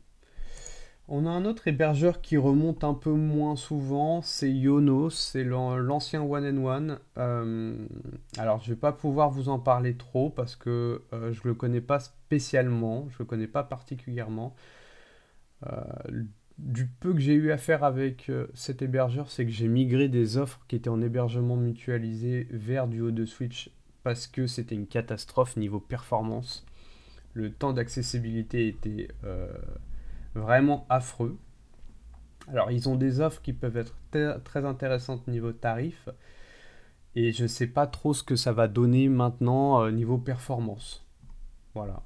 On 1.08 1.26
a 1.26 1.30
un 1.32 1.46
autre 1.46 1.68
hébergeur 1.68 2.22
qui 2.22 2.38
remonte 2.38 2.84
un 2.84 2.94
peu 2.94 3.12
moins 3.12 3.56
souvent, 3.56 4.22
c'est 4.22 4.52
Yonos, 4.52 5.10
c'est 5.10 5.44
l'ancien 5.44 6.22
One 6.22 6.46
and 6.46 6.64
One. 6.64 8.20
alors 8.38 8.62
je 8.62 8.70
vais 8.70 8.80
pas 8.80 8.92
pouvoir 8.92 9.32
vous 9.32 9.50
en 9.50 9.58
parler 9.58 9.96
trop 9.96 10.30
parce 10.30 10.56
que 10.56 11.02
je 11.12 11.40
le 11.46 11.56
connais 11.56 11.82
pas 11.82 12.00
spécialement, 12.00 13.08
je 13.10 13.16
le 13.18 13.26
connais 13.26 13.48
pas 13.48 13.64
particulièrement 13.64 14.54
du 16.60 16.88
peu 16.88 17.14
que 17.14 17.20
j'ai 17.20 17.34
eu 17.34 17.52
à 17.52 17.58
faire 17.58 17.84
avec 17.84 18.30
euh, 18.30 18.48
cet 18.54 18.82
hébergeur, 18.82 19.32
c'est 19.32 19.46
que 19.46 19.52
j'ai 19.52 19.68
migré 19.68 20.10
des 20.10 20.38
offres 20.38 20.60
qui 20.68 20.76
étaient 20.76 20.90
en 20.90 21.02
hébergement 21.02 21.56
mutualisé 21.56 22.48
vers 22.52 22.88
du 22.88 23.02
haut 23.02 23.12
de 23.12 23.26
Switch 23.26 23.72
parce 24.04 24.28
que 24.28 24.48
c'était 24.48 24.76
une 24.76 24.88
catastrophe 24.88 25.58
niveau 25.58 25.80
performance. 25.80 26.66
Le 27.34 27.52
temps 27.52 27.74
d'accessibilité 27.74 28.68
était 28.68 29.08
euh, 29.24 29.52
vraiment 30.36 30.86
affreux. 30.90 31.38
Alors 32.48 32.72
ils 32.72 32.90
ont 32.90 32.96
des 32.96 33.22
offres 33.22 33.42
qui 33.42 33.54
peuvent 33.54 33.78
être 33.78 33.96
très 34.44 34.66
intéressantes 34.66 35.28
niveau 35.28 35.52
tarif 35.52 36.10
et 37.16 37.32
je 37.32 37.44
ne 37.44 37.48
sais 37.48 37.68
pas 37.68 37.88
trop 37.88 38.14
ce 38.14 38.24
que 38.24 38.36
ça 38.36 38.54
va 38.54 38.68
donner 38.68 39.10
maintenant 39.10 39.84
euh, 39.84 39.92
niveau 39.92 40.18
performance. 40.18 41.06
Voilà. 41.76 42.04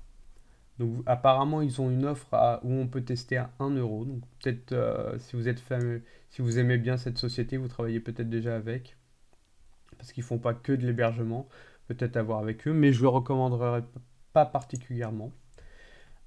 Donc 0.79 1.03
apparemment 1.05 1.61
ils 1.61 1.81
ont 1.81 1.89
une 1.89 2.05
offre 2.05 2.59
où 2.63 2.73
on 2.73 2.87
peut 2.87 3.03
tester 3.03 3.37
à 3.37 3.51
1 3.59 3.71
euro. 3.75 4.05
Donc 4.05 4.21
peut-être 4.41 4.73
euh, 4.73 5.17
si 5.19 5.35
vous 5.35 5.47
êtes 5.47 5.59
fameux, 5.59 6.03
si 6.29 6.41
vous 6.41 6.59
aimez 6.59 6.77
bien 6.77 6.97
cette 6.97 7.17
société, 7.17 7.57
vous 7.57 7.67
travaillez 7.67 7.99
peut-être 7.99 8.29
déjà 8.29 8.55
avec. 8.55 8.97
Parce 9.97 10.11
qu'ils 10.11 10.23
font 10.23 10.39
pas 10.39 10.53
que 10.53 10.73
de 10.73 10.85
l'hébergement, 10.85 11.47
peut-être 11.87 12.17
à 12.17 12.23
voir 12.23 12.39
avec 12.39 12.67
eux, 12.67 12.73
mais 12.73 12.91
je 12.91 13.01
le 13.03 13.07
recommanderais 13.09 13.83
pas 14.33 14.45
particulièrement. 14.45 15.31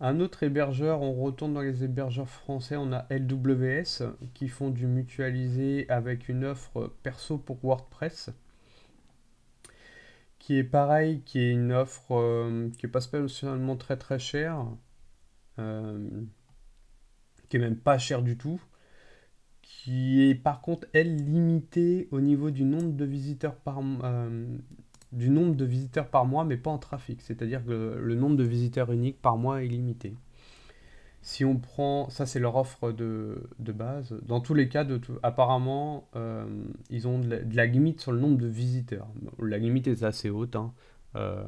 Un 0.00 0.20
autre 0.20 0.42
hébergeur, 0.42 1.00
on 1.02 1.14
retourne 1.14 1.54
dans 1.54 1.62
les 1.62 1.84
hébergeurs 1.84 2.28
français, 2.28 2.76
on 2.76 2.92
a 2.92 3.06
LWS 3.10 4.14
qui 4.34 4.48
font 4.48 4.70
du 4.70 4.86
mutualisé 4.86 5.86
avec 5.88 6.28
une 6.28 6.44
offre 6.44 6.92
perso 7.02 7.38
pour 7.38 7.58
WordPress 7.62 8.30
qui 10.46 10.58
est 10.58 10.64
pareil, 10.64 11.22
qui 11.24 11.40
est 11.40 11.50
une 11.50 11.72
offre 11.72 12.12
euh, 12.12 12.70
qui 12.78 12.86
n'est 12.86 12.92
pas 12.92 13.00
spécialement 13.00 13.76
très 13.76 13.96
très 13.96 14.20
chère, 14.20 14.64
euh, 15.58 16.08
qui 17.48 17.56
est 17.56 17.58
même 17.58 17.76
pas 17.76 17.98
chère 17.98 18.22
du 18.22 18.38
tout, 18.38 18.60
qui 19.62 20.22
est 20.22 20.36
par 20.36 20.60
contre 20.60 20.86
elle 20.92 21.16
limitée 21.16 22.06
au 22.12 22.20
niveau 22.20 22.52
du 22.52 22.62
nombre 22.62 22.92
de 22.92 23.04
visiteurs 23.04 23.56
par 23.56 23.80
euh, 24.04 24.46
du 25.16 25.30
nombre 25.30 25.56
de 25.56 25.64
visiteurs 25.64 26.08
par 26.08 26.26
mois, 26.26 26.44
mais 26.44 26.56
pas 26.56 26.70
en 26.70 26.78
trafic. 26.78 27.22
C'est-à-dire 27.22 27.64
que 27.64 27.98
le 27.98 28.14
nombre 28.14 28.36
de 28.36 28.44
visiteurs 28.44 28.92
uniques 28.92 29.20
par 29.20 29.38
mois 29.38 29.62
est 29.64 29.66
limité. 29.66 30.14
Si 31.22 31.44
on 31.44 31.56
prend, 31.56 32.08
ça 32.10 32.26
c'est 32.26 32.38
leur 32.38 32.54
offre 32.54 32.92
de, 32.92 33.48
base, 33.58 34.14
dans 34.22 34.40
tous 34.40 34.54
les 34.54 34.68
cas, 34.68 34.86
apparemment, 35.24 36.08
euh, 36.14 36.46
ils 36.90 37.08
ont 37.08 37.18
de 37.18 37.42
la, 37.52 37.66
limite 37.66 38.00
sur 38.00 38.12
le 38.12 38.20
nombre 38.20 38.36
de 38.36 38.46
visiteurs. 38.46 39.08
La 39.40 39.58
limite 39.58 39.88
est 39.88 40.04
assez 40.04 40.30
haute. 40.30 40.54
Hein. 40.54 40.72
Euh, 41.16 41.44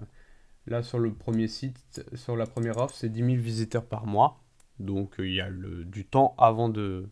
là, 0.67 0.83
sur 0.83 0.99
le 0.99 1.13
premier 1.13 1.47
site, 1.47 2.03
sur 2.15 2.37
la 2.37 2.47
première 2.47 2.79
offre, 2.79 2.95
c'est 2.95 3.11
10 3.11 3.19
000 3.21 3.29
visiteurs 3.37 3.85
par 3.85 4.07
mois. 4.07 4.41
Donc 4.81 5.17
il 5.19 5.35
y 5.35 5.41
a 5.41 5.49
le, 5.49 5.85
du 5.85 6.05
temps 6.07 6.35
avant 6.39 6.69
de, 6.69 7.09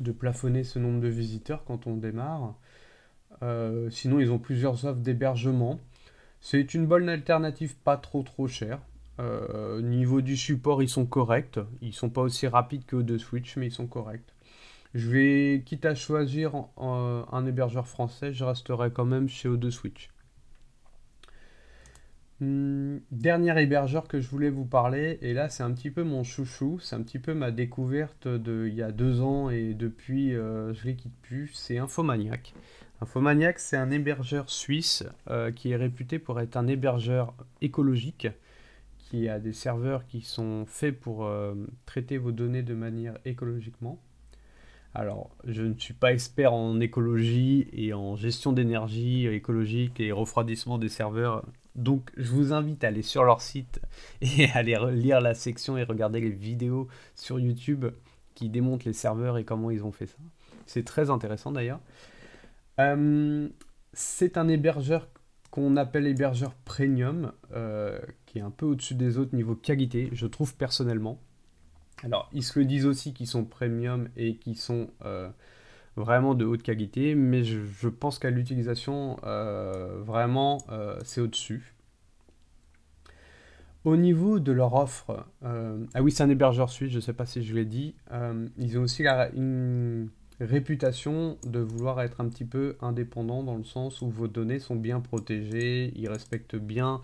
de 0.00 0.12
plafonner 0.12 0.64
ce 0.64 0.78
nombre 0.78 1.00
de 1.00 1.08
visiteurs 1.08 1.64
quand 1.64 1.86
on 1.86 1.96
démarre. 1.96 2.54
Euh, 3.42 3.90
sinon, 3.90 4.20
ils 4.20 4.30
ont 4.30 4.38
plusieurs 4.38 4.84
offres 4.84 5.00
d'hébergement. 5.00 5.80
C'est 6.40 6.74
une 6.74 6.86
bonne 6.86 7.08
alternative 7.08 7.76
pas 7.76 7.96
trop 7.96 8.22
trop 8.22 8.48
chère. 8.48 8.80
Euh, 9.20 9.80
niveau 9.80 10.20
du 10.20 10.36
support, 10.36 10.82
ils 10.82 10.88
sont 10.88 11.06
corrects. 11.06 11.60
Ils 11.80 11.92
sont 11.92 12.10
pas 12.10 12.22
aussi 12.22 12.46
rapides 12.46 12.84
que 12.86 12.96
de 12.96 13.18
Switch, 13.18 13.56
mais 13.56 13.68
ils 13.68 13.72
sont 13.72 13.86
corrects. 13.86 14.34
Je 14.94 15.10
vais, 15.10 15.62
quitte 15.64 15.86
à 15.86 15.94
choisir 15.94 16.52
un 16.76 17.46
hébergeur 17.46 17.88
français, 17.88 18.32
je 18.32 18.44
resterai 18.44 18.92
quand 18.92 19.04
même 19.04 19.28
chez 19.28 19.48
O2 19.48 19.70
Switch. 19.70 20.08
Hmm, 22.40 22.98
dernier 23.12 23.62
hébergeur 23.62 24.08
que 24.08 24.20
je 24.20 24.28
voulais 24.28 24.50
vous 24.50 24.64
parler, 24.64 25.18
et 25.22 25.34
là 25.34 25.48
c'est 25.48 25.62
un 25.62 25.70
petit 25.72 25.90
peu 25.90 26.02
mon 26.02 26.24
chouchou, 26.24 26.80
c'est 26.80 26.96
un 26.96 27.02
petit 27.02 27.20
peu 27.20 27.32
ma 27.32 27.52
découverte 27.52 28.26
de 28.26 28.66
il 28.66 28.74
y 28.74 28.82
a 28.82 28.90
deux 28.90 29.20
ans 29.20 29.50
et 29.50 29.72
depuis 29.72 30.34
euh, 30.34 30.74
je 30.74 30.84
les 30.84 30.96
quitte 30.96 31.16
plus, 31.22 31.52
c'est 31.54 31.78
Infomaniac. 31.78 32.52
Infomaniac 33.04 33.58
c'est 33.58 33.76
un 33.76 33.90
hébergeur 33.90 34.48
suisse 34.48 35.04
euh, 35.28 35.52
qui 35.52 35.72
est 35.72 35.76
réputé 35.76 36.18
pour 36.18 36.40
être 36.40 36.56
un 36.56 36.66
hébergeur 36.66 37.34
écologique, 37.60 38.28
qui 38.96 39.28
a 39.28 39.38
des 39.38 39.52
serveurs 39.52 40.06
qui 40.06 40.22
sont 40.22 40.64
faits 40.66 40.98
pour 40.98 41.26
euh, 41.26 41.54
traiter 41.84 42.16
vos 42.16 42.32
données 42.32 42.62
de 42.62 42.72
manière 42.72 43.18
écologiquement. 43.26 44.00
Alors, 44.94 45.36
je 45.46 45.62
ne 45.62 45.74
suis 45.74 45.92
pas 45.92 46.14
expert 46.14 46.54
en 46.54 46.80
écologie 46.80 47.68
et 47.74 47.92
en 47.92 48.16
gestion 48.16 48.54
d'énergie 48.54 49.26
écologique 49.26 50.00
et 50.00 50.10
refroidissement 50.10 50.78
des 50.78 50.88
serveurs 50.88 51.44
donc 51.74 52.10
je 52.16 52.30
vous 52.30 52.52
invite 52.52 52.84
à 52.84 52.88
aller 52.88 53.02
sur 53.02 53.24
leur 53.24 53.42
site 53.42 53.80
et 54.22 54.48
à 54.50 54.58
aller 54.58 54.78
lire 54.92 55.20
la 55.20 55.34
section 55.34 55.76
et 55.76 55.82
regarder 55.82 56.20
les 56.20 56.30
vidéos 56.30 56.88
sur 57.16 57.38
YouTube 57.38 57.84
qui 58.34 58.48
démontrent 58.48 58.86
les 58.86 58.94
serveurs 58.94 59.36
et 59.36 59.44
comment 59.44 59.70
ils 59.70 59.84
ont 59.84 59.92
fait 59.92 60.06
ça. 60.06 60.16
C'est 60.64 60.84
très 60.84 61.10
intéressant 61.10 61.52
d'ailleurs. 61.52 61.80
Euh, 62.80 63.48
c'est 63.92 64.36
un 64.36 64.48
hébergeur 64.48 65.08
qu'on 65.50 65.76
appelle 65.76 66.06
hébergeur 66.06 66.54
premium, 66.64 67.32
euh, 67.52 67.98
qui 68.26 68.38
est 68.38 68.42
un 68.42 68.50
peu 68.50 68.66
au-dessus 68.66 68.94
des 68.94 69.18
autres 69.18 69.36
niveau 69.36 69.54
qualité, 69.54 70.08
je 70.12 70.26
trouve 70.26 70.56
personnellement. 70.56 71.20
Alors, 72.02 72.28
ils 72.32 72.42
se 72.42 72.58
le 72.58 72.64
disent 72.64 72.86
aussi 72.86 73.14
qu'ils 73.14 73.28
sont 73.28 73.44
premium 73.44 74.08
et 74.16 74.34
qui 74.34 74.56
sont 74.56 74.90
euh, 75.04 75.30
vraiment 75.96 76.34
de 76.34 76.44
haute 76.44 76.64
qualité, 76.64 77.14
mais 77.14 77.44
je, 77.44 77.88
pense 77.88 78.18
qu'à 78.18 78.30
l'utilisation, 78.30 79.16
vraiment, 80.02 80.58
c'est 81.04 81.20
au-dessus. 81.20 81.72
Au 83.84 83.96
niveau 83.96 84.40
de 84.40 84.50
leur 84.50 84.74
offre, 84.74 85.24
ah 85.42 86.02
oui, 86.02 86.10
c'est 86.10 86.24
un 86.24 86.30
hébergeur 86.30 86.68
suisse, 86.68 86.90
je 86.90 86.96
ne 86.96 87.00
sais 87.00 87.12
pas 87.12 87.26
si 87.26 87.44
je 87.44 87.54
l'ai 87.54 87.64
dit, 87.64 87.94
ils 88.58 88.76
ont 88.76 88.82
aussi 88.82 89.06
une 89.06 90.10
réputation 90.40 91.38
de 91.44 91.60
vouloir 91.60 92.00
être 92.00 92.20
un 92.20 92.28
petit 92.28 92.44
peu 92.44 92.76
indépendant 92.80 93.42
dans 93.42 93.56
le 93.56 93.64
sens 93.64 94.02
où 94.02 94.08
vos 94.08 94.28
données 94.28 94.58
sont 94.58 94.76
bien 94.76 95.00
protégées, 95.00 95.92
ils 95.96 96.08
respectent 96.08 96.56
bien 96.56 97.00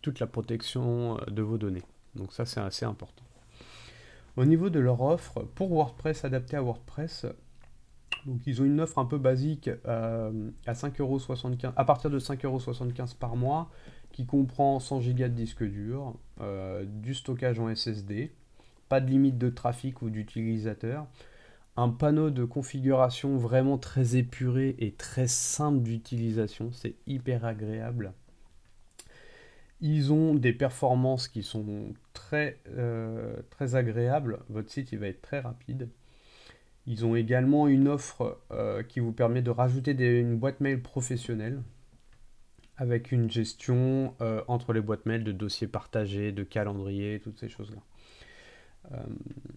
toute 0.00 0.18
la 0.18 0.26
protection 0.26 1.18
de 1.30 1.42
vos 1.42 1.58
données. 1.58 1.82
Donc 2.14 2.32
ça, 2.32 2.46
c'est 2.46 2.60
assez 2.60 2.84
important. 2.84 3.24
Au 4.36 4.44
niveau 4.44 4.68
de 4.68 4.80
leur 4.80 5.00
offre, 5.00 5.42
pour 5.54 5.70
WordPress, 5.70 6.24
adapté 6.24 6.56
à 6.56 6.62
WordPress, 6.62 7.26
donc 8.26 8.40
ils 8.46 8.60
ont 8.60 8.64
une 8.64 8.80
offre 8.80 8.98
un 8.98 9.04
peu 9.04 9.18
basique 9.18 9.70
euh, 9.86 10.50
à, 10.66 10.72
5,75€, 10.72 11.72
à 11.76 11.84
partir 11.84 12.10
de 12.10 12.18
5,75€ 12.18 13.16
par 13.16 13.36
mois, 13.36 13.70
qui 14.12 14.26
comprend 14.26 14.80
100 14.80 15.00
Go 15.00 15.12
de 15.12 15.28
disque 15.28 15.64
dur, 15.64 16.14
euh, 16.40 16.84
du 16.84 17.14
stockage 17.14 17.60
en 17.60 17.72
SSD, 17.74 18.32
pas 18.88 19.00
de 19.00 19.08
limite 19.08 19.38
de 19.38 19.50
trafic 19.50 20.02
ou 20.02 20.10
d'utilisateur, 20.10 21.06
un 21.76 21.88
panneau 21.88 22.30
de 22.30 22.44
configuration 22.44 23.36
vraiment 23.36 23.78
très 23.78 24.16
épuré 24.16 24.76
et 24.78 24.92
très 24.92 25.26
simple 25.26 25.82
d'utilisation, 25.82 26.70
c'est 26.72 26.94
hyper 27.06 27.44
agréable. 27.44 28.12
Ils 29.80 30.12
ont 30.12 30.34
des 30.34 30.52
performances 30.52 31.28
qui 31.28 31.42
sont 31.42 31.92
très, 32.12 32.58
euh, 32.68 33.36
très 33.50 33.74
agréables. 33.74 34.38
Votre 34.48 34.70
site 34.70 34.92
il 34.92 34.98
va 34.98 35.08
être 35.08 35.20
très 35.20 35.40
rapide. 35.40 35.88
Ils 36.86 37.04
ont 37.04 37.16
également 37.16 37.66
une 37.66 37.88
offre 37.88 38.38
euh, 38.50 38.82
qui 38.82 39.00
vous 39.00 39.12
permet 39.12 39.42
de 39.42 39.50
rajouter 39.50 39.92
une 39.92 40.36
boîte 40.36 40.60
mail 40.60 40.80
professionnelle 40.80 41.62
avec 42.76 43.12
une 43.12 43.30
gestion 43.30 44.14
euh, 44.20 44.42
entre 44.48 44.72
les 44.72 44.80
boîtes 44.80 45.06
mail 45.06 45.24
de 45.24 45.32
dossiers 45.32 45.68
partagés, 45.68 46.32
de 46.32 46.42
calendrier, 46.42 47.20
toutes 47.20 47.38
ces 47.38 47.48
choses-là. 47.48 47.80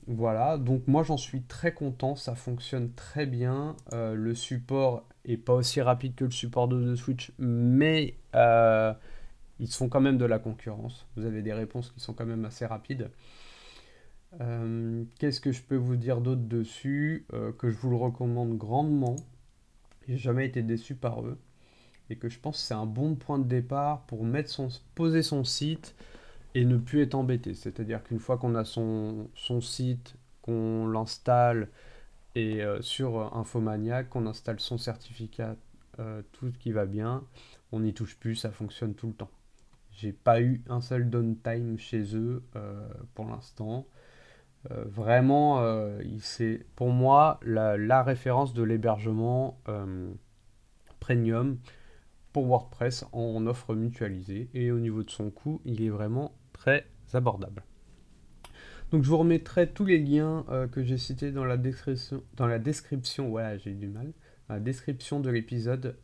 Voilà, 0.08 0.58
donc 0.58 0.88
moi 0.88 1.04
j'en 1.04 1.18
suis 1.18 1.42
très 1.44 1.74
content, 1.74 2.16
ça 2.16 2.34
fonctionne 2.34 2.94
très 2.94 3.26
bien. 3.26 3.76
le 3.92 4.34
support 4.34 5.06
est 5.26 5.38
pas 5.38 5.54
aussi 5.54 5.82
rapide 5.82 6.16
que 6.16 6.26
le 6.26 6.32
support 6.32 6.68
de, 6.68 6.82
de 6.82 6.96
Switch, 6.96 7.34
mais 7.38 8.16
ils 9.60 9.68
font 9.68 9.90
quand 9.90 10.02
même 10.02 10.18
de 10.18 10.26
la 10.26 10.40
concurrence. 10.40 11.08
Vous 11.16 11.26
avez 11.26 11.42
des 11.42 11.54
réponses 11.54 11.92
qui 11.92 12.00
sont 12.00 12.14
quand 12.14 12.26
même 12.26 12.46
assez 12.46 12.66
rapides. 12.66 13.10
Euh, 14.42 15.04
qu'est-ce 15.20 15.42
que 15.42 15.52
je 15.52 15.62
peux 15.62 15.76
vous 15.76 15.96
dire 15.96 16.22
d'autre 16.22 16.42
dessus 16.42 17.26
euh, 17.34 17.52
Que 17.54 17.70
je 17.70 17.78
vous 17.78 17.90
le 17.90 17.96
recommande 17.96 18.58
grandement? 18.58 19.16
J'ai 20.08 20.18
jamais 20.18 20.46
été 20.46 20.62
déçu 20.62 20.96
par 20.96 21.22
eux. 21.26 21.38
Et 22.10 22.18
que 22.18 22.30
je 22.30 22.40
pense 22.40 22.58
que 22.58 22.64
c'est 22.64 22.74
un 22.74 22.86
bon 22.86 23.16
point 23.16 23.40
de 23.40 23.48
départ 23.48 24.06
pour 24.06 24.26
poser 24.96 25.24
son 25.24 25.44
site 25.44 25.96
et 26.58 26.66
ne 26.66 26.78
plus 26.78 27.02
être 27.02 27.16
embêté. 27.16 27.54
C'est-à-dire 27.54 28.04
qu'une 28.04 28.20
fois 28.20 28.38
qu'on 28.38 28.56
a 28.56 28.66
son, 28.66 29.30
son 29.36 29.62
site, 29.62 30.16
qu'on 30.42 30.88
l'installe 30.88 31.70
et 32.36 32.64
euh, 32.64 32.82
sur 32.82 33.36
Infomaniac, 33.36 34.10
qu'on 34.10 34.26
installe 34.28 34.60
son 34.60 34.78
certificat, 34.78 35.56
tout 36.32 36.52
ce 36.52 36.58
qui 36.60 36.72
va 36.72 36.86
bien, 36.86 37.24
on 37.72 37.80
n'y 37.80 37.94
touche 37.94 38.18
plus, 38.18 38.36
ça 38.36 38.52
fonctionne 38.52 38.94
tout 38.94 39.08
le 39.08 39.14
temps. 39.14 39.32
J'ai 39.98 40.14
pas 40.14 40.42
eu 40.42 40.62
un 40.70 40.80
seul 40.80 41.10
downtime 41.10 41.80
chez 41.80 42.16
eux 42.16 42.44
euh, 42.56 42.88
pour 43.16 43.26
l'instant. 43.26 43.88
Euh, 44.70 44.84
vraiment, 44.86 45.60
euh, 45.62 46.00
c'est 46.20 46.68
pour 46.76 46.90
moi 46.90 47.40
la, 47.42 48.04
référence 48.04 48.54
de 48.54 48.62
l'hébergement 48.62 49.60
premium 51.00 51.58
pour 52.32 52.46
WordPress 52.46 53.06
en 53.12 53.48
offre 53.48 53.74
mutualisée. 53.74 54.50
Et 54.54 54.72
au 54.72 54.80
niveau 54.80 55.02
de 55.02 55.10
son 55.10 55.32
coût, 55.32 55.62
il 55.66 55.82
est 55.82 55.90
vraiment 55.90 56.37
très 56.58 56.86
abordable. 57.14 57.64
Donc 58.92 59.04
je 59.04 59.10
vous 59.10 59.18
remettrai 59.18 59.70
tous 59.70 59.86
les 59.86 60.00
liens 60.00 60.46
que 60.72 60.84
j'ai 60.84 60.98
cités 60.98 61.32
dans 61.32 61.46
la 61.46 61.58
description. 61.58 62.24
Dans 62.36 62.48
la 62.48 62.60
description, 62.60 63.30
ouais, 63.30 63.60
j'ai 63.64 63.74
du 63.74 63.88
mal. 63.88 64.14
la 64.50 64.60
description 64.60 65.20
de 65.20 65.30
l'épisode. 65.30 65.98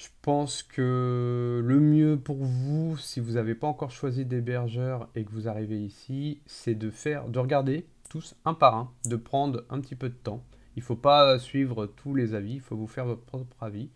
Je 0.00 0.08
pense 0.22 0.62
que 0.62 1.62
le 1.62 1.78
mieux 1.78 2.18
pour 2.18 2.38
vous, 2.38 2.96
si 2.96 3.20
vous 3.20 3.32
n'avez 3.32 3.54
pas 3.54 3.66
encore 3.66 3.90
choisi 3.90 4.24
d'hébergeur 4.24 5.10
et 5.14 5.24
que 5.24 5.30
vous 5.30 5.46
arrivez 5.46 5.78
ici, 5.78 6.40
c'est 6.46 6.74
de 6.74 6.88
faire, 6.88 7.28
de 7.28 7.38
regarder 7.38 7.86
tous 8.08 8.34
un 8.46 8.54
par 8.54 8.74
un, 8.76 8.90
de 9.04 9.16
prendre 9.16 9.64
un 9.68 9.78
petit 9.78 9.96
peu 9.96 10.08
de 10.08 10.14
temps. 10.14 10.42
Il 10.74 10.80
ne 10.80 10.84
faut 10.84 10.96
pas 10.96 11.38
suivre 11.38 11.84
tous 11.84 12.14
les 12.14 12.32
avis, 12.32 12.54
il 12.54 12.60
faut 12.60 12.76
vous 12.76 12.86
faire 12.86 13.04
votre 13.04 13.20
propre 13.20 13.62
avis. 13.62 13.90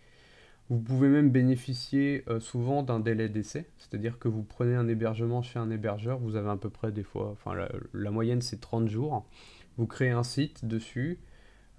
Vous 0.70 0.80
pouvez 0.80 1.08
même 1.08 1.30
bénéficier 1.30 2.24
euh, 2.28 2.40
souvent 2.40 2.82
d'un 2.82 2.98
délai 2.98 3.28
d'essai, 3.28 3.68
c'est-à-dire 3.76 4.18
que 4.18 4.28
vous 4.28 4.42
prenez 4.42 4.74
un 4.74 4.88
hébergement 4.88 5.42
chez 5.42 5.58
un 5.58 5.70
hébergeur, 5.70 6.18
vous 6.18 6.36
avez 6.36 6.48
à 6.48 6.56
peu 6.56 6.70
près 6.70 6.90
des 6.90 7.02
fois, 7.02 7.30
enfin 7.32 7.54
la, 7.92 8.10
moyenne 8.10 8.40
c'est 8.40 8.60
30 8.60 8.88
jours. 8.88 9.26
Vous 9.76 9.86
créez 9.86 10.10
un 10.10 10.22
site 10.22 10.64
dessus, 10.64 11.18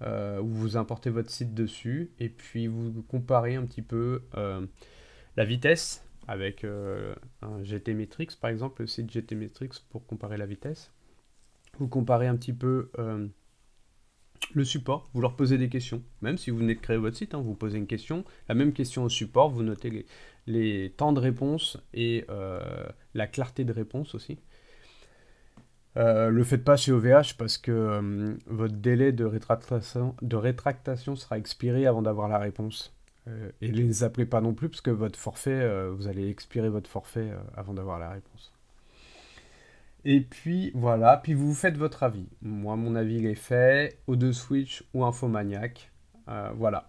euh, 0.02 0.40
vous 0.40 0.76
importez 0.76 1.10
votre 1.10 1.30
site 1.30 1.52
dessus 1.52 2.12
et 2.20 2.28
puis 2.28 2.68
vous 2.68 3.02
comparez 3.08 3.56
un 3.56 3.64
petit 3.64 3.82
peu 3.82 4.22
euh, 4.36 4.64
la 5.36 5.44
vitesse 5.44 6.04
avec 6.28 6.64
un 6.64 7.62
GTmetrix 7.62 8.28
par 8.40 8.50
exemple, 8.50 8.82
le 8.82 8.86
site 8.86 9.10
GTmetrix 9.10 9.70
pour 9.90 10.06
comparer 10.06 10.36
la 10.36 10.46
vitesse. 10.46 10.92
Vous 11.78 11.88
comparez 11.88 12.28
un 12.28 12.36
petit 12.36 12.52
peu 12.52 12.90
le 14.54 14.64
support, 14.64 15.08
vous 15.12 15.20
leur 15.20 15.36
posez 15.36 15.58
des 15.58 15.68
questions, 15.68 16.02
même 16.22 16.38
si 16.38 16.50
vous 16.50 16.58
venez 16.58 16.74
de 16.74 16.80
créer 16.80 16.96
votre 16.96 17.16
site, 17.16 17.34
hein, 17.34 17.40
vous 17.40 17.54
posez 17.54 17.78
une 17.78 17.86
question, 17.86 18.24
la 18.48 18.54
même 18.54 18.72
question 18.72 19.04
au 19.04 19.08
support, 19.08 19.50
vous 19.50 19.62
notez 19.62 20.06
les, 20.46 20.94
temps 20.96 21.12
de 21.12 21.20
réponse 21.20 21.78
et 21.92 22.24
la 23.14 23.26
clarté 23.26 23.64
de 23.64 23.72
réponse 23.72 24.14
aussi. 24.14 24.38
Euh, 25.96 26.28
le 26.28 26.44
faites 26.44 26.64
pas 26.64 26.76
chez 26.76 26.92
OVH 26.92 27.36
parce 27.38 27.56
que 27.56 27.72
euh, 27.72 28.34
votre 28.46 28.74
délai 28.74 29.12
de 29.12 29.24
rétractation, 29.24 30.14
de 30.20 30.36
rétractation 30.36 31.16
sera 31.16 31.38
expiré 31.38 31.86
avant 31.86 32.02
d'avoir 32.02 32.28
la 32.28 32.38
réponse. 32.38 32.94
Euh, 33.28 33.50
et 33.60 33.70
ne 33.70 33.76
les 33.76 34.04
appelez 34.04 34.26
pas 34.26 34.40
non 34.40 34.52
plus 34.52 34.68
parce 34.68 34.82
que 34.82 34.90
votre 34.90 35.18
forfait, 35.18 35.88
vous 35.90 36.06
allez 36.06 36.28
expirer 36.28 36.68
votre 36.68 36.90
forfait 36.90 37.30
avant 37.56 37.74
d'avoir 37.74 37.98
la 37.98 38.10
réponse. 38.10 38.52
Et 40.08 40.20
puis 40.20 40.70
voilà, 40.72 41.16
puis 41.16 41.34
vous 41.34 41.52
faites 41.52 41.76
votre 41.76 42.04
avis. 42.04 42.28
Moi, 42.40 42.76
mon 42.76 42.94
avis, 42.94 43.16
il 43.16 43.26
est 43.26 43.34
fait. 43.34 43.98
O2 44.06 44.32
Switch 44.32 44.84
ou 44.94 45.04
Infomaniac. 45.04 45.90
voilà. 46.54 46.86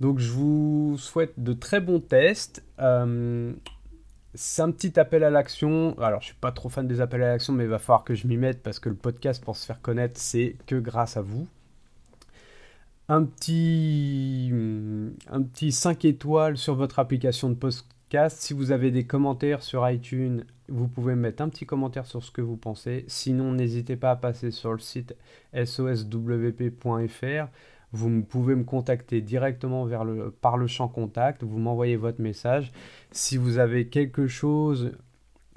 Donc 0.00 0.18
je 0.18 0.30
vous 0.30 0.96
souhaite 0.98 1.32
de 1.38 1.54
très 1.54 1.80
bons 1.80 2.00
tests. 2.00 2.62
C'est 2.76 4.62
un 4.62 4.70
petit 4.72 5.00
appel 5.00 5.24
à 5.24 5.30
l'action. 5.30 5.98
Alors, 5.98 6.20
je 6.20 6.26
suis 6.26 6.34
pas 6.34 6.52
trop 6.52 6.68
fan 6.68 6.86
des 6.86 7.00
appels 7.00 7.22
à 7.22 7.28
l'action, 7.28 7.54
mais 7.54 7.64
il 7.64 7.70
va 7.70 7.78
falloir 7.78 8.04
que 8.04 8.14
je 8.14 8.26
m'y 8.26 8.36
mette 8.36 8.62
parce 8.62 8.78
que 8.78 8.90
le 8.90 8.94
podcast, 8.94 9.42
pour 9.42 9.56
se 9.56 9.64
faire 9.64 9.80
connaître, 9.80 10.20
c'est 10.20 10.56
que 10.66 10.76
grâce 10.76 11.16
à 11.16 11.22
vous. 11.22 11.46
Un 13.08 13.24
petit, 13.24 14.50
un 15.30 15.42
petit 15.42 15.72
5 15.72 16.04
étoiles 16.04 16.58
sur 16.58 16.74
votre 16.74 16.98
application 16.98 17.48
de 17.48 17.54
podcast. 17.54 18.38
Si 18.38 18.52
vous 18.52 18.70
avez 18.70 18.90
des 18.90 19.06
commentaires 19.06 19.62
sur 19.62 19.88
iTunes, 19.88 20.44
Vous 20.68 20.88
pouvez 20.88 21.14
mettre 21.14 21.42
un 21.42 21.48
petit 21.48 21.66
commentaire 21.66 22.06
sur 22.06 22.22
ce 22.22 22.30
que 22.30 22.40
vous 22.40 22.56
pensez. 22.56 23.04
Sinon, 23.06 23.52
n'hésitez 23.52 23.96
pas 23.96 24.10
à 24.10 24.16
passer 24.16 24.50
sur 24.50 24.72
le 24.72 24.78
site 24.78 25.14
soswp.fr. 25.52 27.48
Vous 27.92 28.22
pouvez 28.22 28.54
me 28.54 28.64
contacter 28.64 29.20
directement 29.20 29.86
par 30.40 30.56
le 30.56 30.66
champ 30.66 30.88
contact. 30.88 31.44
Vous 31.44 31.58
m'envoyez 31.58 31.96
votre 31.96 32.20
message. 32.20 32.72
Si 33.12 33.36
vous 33.36 33.58
avez 33.58 33.88
quelque 33.88 34.26
chose, 34.26 34.92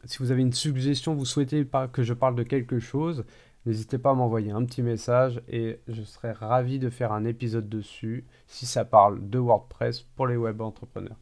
si 0.04 0.20
vous 0.20 0.32
avez 0.32 0.42
une 0.42 0.54
suggestion, 0.54 1.16
vous 1.16 1.26
souhaitez 1.26 1.66
que 1.92 2.04
je 2.04 2.14
parle 2.14 2.36
de 2.36 2.44
quelque 2.44 2.80
chose, 2.80 3.26
n'hésitez 3.66 3.98
pas 3.98 4.12
à 4.12 4.14
m'envoyer 4.14 4.52
un 4.52 4.64
petit 4.66 4.84
message 4.84 5.42
et 5.48 5.80
je 5.88 6.04
serai 6.04 6.32
ravi 6.32 6.80
de 6.80 6.90
faire 6.90 7.12
un 7.12 7.26
épisode 7.26 7.70
dessus 7.70 8.26
si 8.46 8.66
ça 8.66 8.86
parle 8.86 9.30
de 9.30 9.40
WordPress 9.40 10.02
pour 10.02 10.28
les 10.28 10.38
web 10.38 10.62
entrepreneurs. 10.62 11.18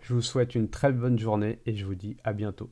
Je 0.00 0.14
vous 0.14 0.22
souhaite 0.22 0.54
une 0.54 0.68
très 0.68 0.90
bonne 0.90 1.18
journée 1.18 1.60
et 1.66 1.76
je 1.76 1.84
vous 1.84 1.94
dis 1.94 2.16
à 2.24 2.32
bientôt. 2.32 2.70